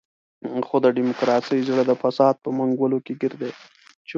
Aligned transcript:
خو 0.67 0.75
د 0.85 0.87
ډیموکراسۍ 0.97 1.59
زړه 1.69 1.83
د 1.85 1.91
فساد 2.01 2.35
په 2.43 2.49
منګولو 2.57 2.97
کې 3.05 3.13
ګیر 3.21 3.33
دی. 3.41 3.51